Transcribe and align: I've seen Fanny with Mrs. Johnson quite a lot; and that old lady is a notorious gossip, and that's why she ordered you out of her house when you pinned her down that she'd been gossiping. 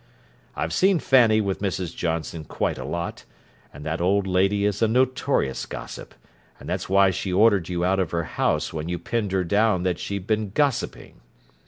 I've 0.55 0.73
seen 0.73 0.97
Fanny 0.97 1.41
with 1.41 1.59
Mrs. 1.61 1.95
Johnson 1.95 2.43
quite 2.43 2.79
a 2.79 2.83
lot; 2.83 3.23
and 3.71 3.85
that 3.85 4.01
old 4.01 4.25
lady 4.25 4.65
is 4.65 4.81
a 4.81 4.87
notorious 4.87 5.67
gossip, 5.67 6.15
and 6.59 6.67
that's 6.67 6.89
why 6.89 7.11
she 7.11 7.31
ordered 7.31 7.69
you 7.69 7.85
out 7.85 7.99
of 7.99 8.09
her 8.09 8.23
house 8.23 8.73
when 8.73 8.89
you 8.89 8.97
pinned 8.97 9.31
her 9.31 9.43
down 9.43 9.83
that 9.83 9.99
she'd 9.99 10.25
been 10.25 10.49
gossiping. 10.49 11.21